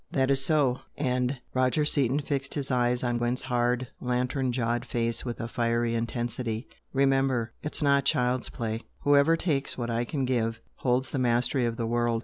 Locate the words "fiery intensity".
5.47-6.67